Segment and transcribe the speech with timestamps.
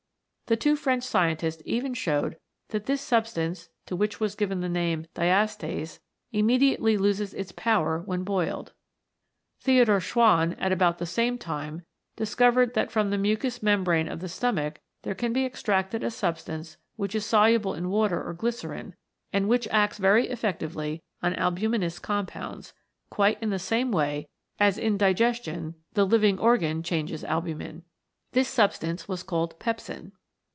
[0.47, 2.35] The two French scientists even showed
[2.71, 5.99] that this sub stance, to which was given the name of Diastase,
[6.33, 8.73] immediately loses its power when boiled.
[9.61, 11.83] Theo dore Schwann, at about the same time,
[12.17, 16.75] discovered that from the mucous membrane of the stomach there can be extracted a substance
[16.97, 18.93] which is soluble in water or glycerine,
[19.31, 22.73] and which acts very effec tively upon albuminous compounds,
[23.09, 24.27] quite in the same way
[24.59, 27.83] as in digestion the living organ changes 92 CATALYSIS AND THE ENZYMES albumin.
[28.33, 30.11] This substance was called Pepsin.